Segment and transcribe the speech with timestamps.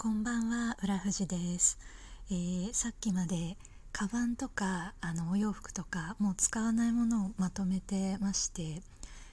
[0.00, 1.76] こんばんは浦富です、
[2.30, 3.56] えー、さっきまで
[3.90, 8.80] カバンとかあのお洋服とかもう使わないものをまとめてまして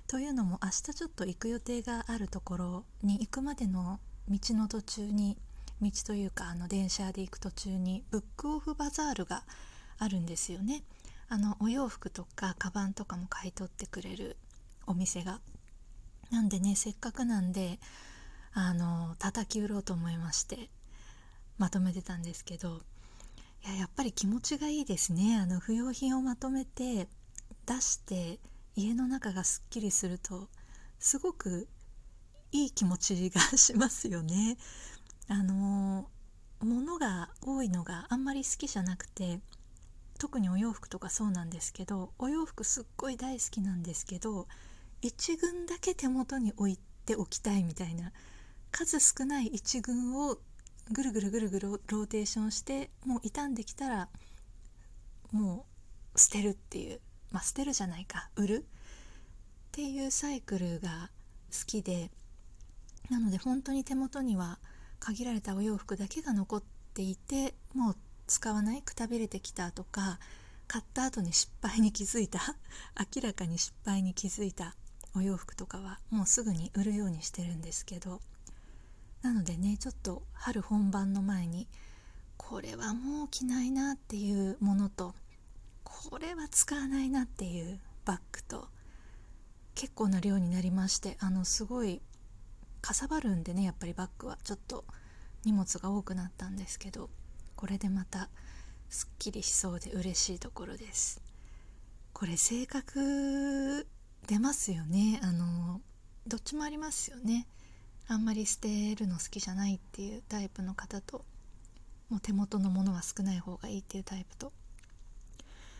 [0.07, 5.38] というのも明日ちょっと行く予定があるところに行くまでの道の途中に
[5.83, 9.44] 道というかあの電車で行く途中にブックオフバザールが
[10.00, 10.82] あるんですよね。
[11.29, 14.36] あのお洋服とかカバンとかも買い取ってくれる
[14.88, 15.42] お店が。
[16.32, 17.80] なんでねせっかくなんで
[18.58, 20.70] あの叩き売ろうと思いまして
[21.58, 22.81] まとめてたんですけど
[23.66, 27.09] いややっぱり気持ちがいいですねあの不要品をまとめて
[27.66, 28.40] 出して
[28.78, 30.48] 家の中がすっきりすると
[31.00, 31.68] すごく
[32.54, 34.58] いい気持ちがしますよね。
[35.28, 36.08] あの
[36.62, 39.42] 物が多いのがあんまり好きじゃなくて
[40.17, 44.48] 特にお洋服とかそうなんですけどお洋服すっごい大好きなんですけど
[45.02, 48.14] 1軍だけ手元に置いておきたいみたいな
[48.78, 50.38] 数少ない1軍を
[50.92, 54.09] ぐるぐるぐるぐるローテーションしてもう傷んできたら
[55.32, 55.66] も
[56.14, 57.00] う捨てるっていう
[57.32, 58.30] まあ捨てるじゃないか。
[58.36, 61.09] 売るっていうサイクルが
[61.58, 62.12] 好きで
[63.09, 64.59] なので本当に手元には
[65.00, 67.95] 限られたお洋服だけが残っていてもう
[68.28, 70.20] 使わないくたびれてきたとか
[70.67, 72.39] 買った後に失敗に気づいた
[73.16, 74.76] 明らかに失敗に気づいた
[75.16, 78.20] お洋服とかはもうすぐに売るようにしてるんですけど
[79.26, 81.68] なのでねちょっと春本番の前に
[82.38, 85.16] これはもう着ないなっていうものと
[85.84, 88.67] これは使わないなっていうバッグと
[89.73, 92.04] 結構な量になりましてあのすごい
[92.82, 94.38] かさばるんでねやっぱりバッグは。
[94.44, 94.86] ちょっと
[95.44, 97.10] 荷物が多くなったんですけど
[97.56, 98.30] これでまた
[98.89, 101.20] すっきりしそうで嬉しいところです。
[102.14, 103.88] これ性格
[104.28, 105.20] 出ますよね。
[105.23, 105.82] あの
[106.28, 107.48] どっちもありますよね。
[108.08, 111.25] あんまり捨てるの好きじゃないっていうタイプの方と
[112.09, 114.52] もう手元のものは少ない方がいいっていうタイプと。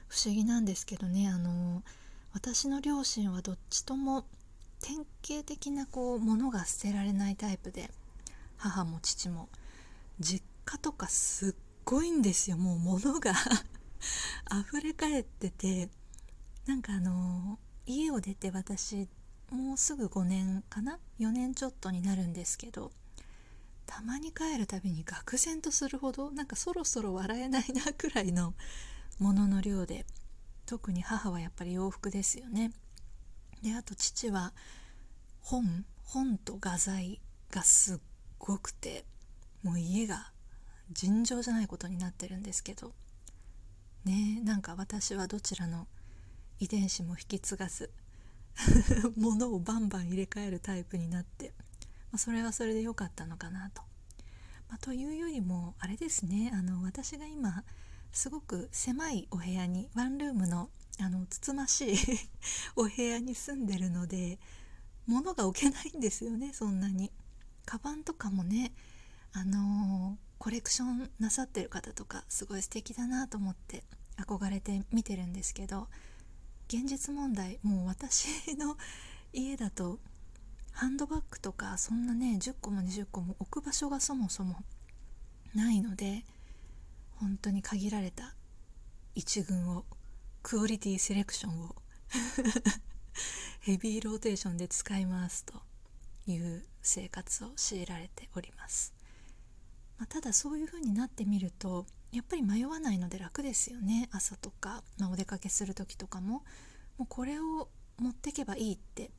[0.08, 1.84] 不思議なんですけどねあの
[2.32, 4.26] 私の両親はどっちとも
[4.82, 7.90] 典型的なこう物が捨てられないタイプで
[8.58, 9.50] 母も父も
[10.20, 11.54] 実家とかすっ
[11.84, 12.58] ごいんですよ。
[12.58, 13.34] もう物が
[14.68, 15.90] 溢れ返ってて
[16.66, 19.08] なんかあの家を出て私
[19.52, 22.92] もうすぐ5年かな？4年ちょっとになるんですけど
[23.86, 28.54] たまに帰るたびに愕然とするほどなんかそろそろ笑えないなくらいの
[29.20, 30.06] ものの量で
[30.66, 32.72] 特に母はやっぱり洋服ですよね。
[33.62, 34.54] であと父は
[35.42, 37.98] 本本と画材がすっ
[38.40, 39.06] ごくて
[39.64, 40.32] もう家が
[40.92, 42.94] 尋常じゃないことになってるんですけど
[44.04, 45.88] ねなんか私はどちらの
[46.60, 47.92] 遺伝子も引き継がず
[49.18, 51.54] 物をバンバン入れ替えるタイプになって、
[52.12, 53.82] まあ、それはそれで良かったのかなと。
[54.70, 57.64] まあ、というよりもあれですねあの私が今
[58.12, 61.98] すごく狭いお部屋にワンルームのあのつつましい
[62.76, 64.40] お部屋に住んでるので
[65.06, 67.12] 物が置けないんですよねそんなに。
[67.66, 68.72] カバンとかもね
[69.34, 73.84] あのー、コレクションなさってる方とかすごい素敵だなと思って
[74.18, 75.90] 憧れて見てるんですけど
[76.68, 78.78] 現実問題もう私の
[79.34, 80.00] 家だと
[80.72, 84.58] ハンドバッグとかそんなね10個も20個も置く場所がそもそも
[85.54, 86.24] ないので
[87.16, 88.34] 本当に限られた
[89.14, 89.86] 一群を
[90.44, 91.76] クオリティセレクションを
[93.62, 95.62] ヘビーローテーションで使いますと
[96.28, 98.94] いう生活を強いられております、
[99.98, 104.10] まあ、ただそういう風になってみるとやっぱり迷わないので楽ですよね。
[104.12, 106.44] 朝とか、まあ、お出かけする時とかも。
[106.98, 109.12] もうこれを持ってけばいいって。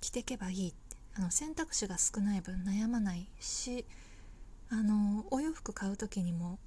[0.00, 0.90] 着てけばいいって。
[1.14, 3.84] あの選択肢が少ない分悩まないし
[4.70, 6.58] あのお洋服買う時にも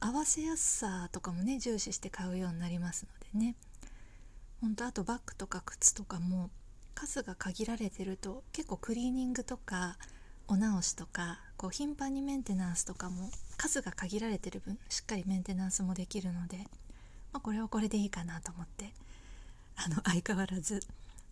[0.00, 3.56] 合わせやすさとかもね重視して買うようになりますのでね。
[4.60, 6.50] ほんとあとバッグとか靴とかも
[6.94, 9.96] 数が限られてると結構クリーニングとか
[10.48, 16.56] お直しとかこう頻繁にメンテナンスとかも数が限られてる分しっかりメンテナンスもできるので、
[17.32, 18.92] まあ、これはこれでいいかなと思って
[19.76, 20.80] あの相変わらず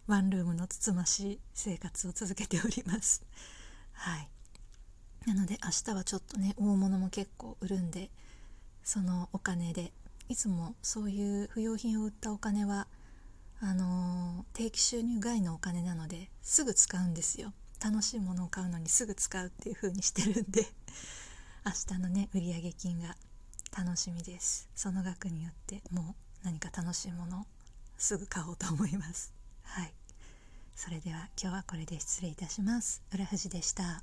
[0.06, 3.24] ワンルームのつつましい生活を続けております。
[3.92, 4.28] はい。
[5.26, 8.10] なので明日はちょっとね大物も結構売るんで
[8.84, 9.92] そのお金で
[10.28, 12.86] いつもそういう不用品を売ったお金は
[13.60, 17.52] あのー、定期収入外のお金なのですぐ使うんですよ。
[17.86, 20.66] 楽しいものを買うのにすぐ使うっていう風にしてるんで
[21.64, 23.14] 明日のね売上金が
[23.78, 24.68] 楽しみです。
[24.74, 27.44] その額によってもう何か楽しいものを
[27.96, 29.32] すぐ買おうと思います。
[29.62, 29.92] はい。
[30.74, 33.02] それでは今日はこれで失礼いたします。
[33.14, 34.02] 浦富士でした。